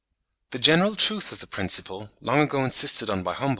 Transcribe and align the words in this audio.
The 0.49 0.57
general 0.57 0.95
truth 0.95 1.31
of 1.31 1.41
the 1.41 1.45
principle, 1.45 2.09
long 2.21 2.39
ago 2.39 2.65
insisted 2.65 3.07
on 3.07 3.21
by 3.21 3.33
Humboldt 3.33 3.49
(69. 3.49 3.49